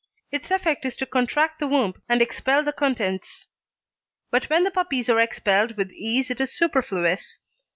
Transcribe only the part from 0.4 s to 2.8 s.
effect is to contract the womb and expel the